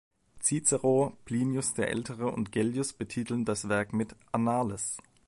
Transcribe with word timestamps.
Cicero, 0.39 1.15
Plinius 1.25 1.75
der 1.75 1.89
Ältere 1.89 2.31
und 2.31 2.51
Gellius 2.51 2.91
betiteln 2.91 3.45
das 3.45 3.69
Werk 3.69 3.93
mit 3.93 4.15
"annales". 4.31 4.97